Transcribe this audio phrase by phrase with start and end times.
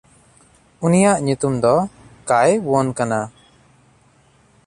[0.85, 1.75] ᱩᱱᱤᱭᱟᱜ ᱧᱩᱛᱩᱢ ᱫᱚ
[2.29, 3.19] ᱠᱟᱭᱶᱚᱱ ᱠᱟᱱᱟ᱾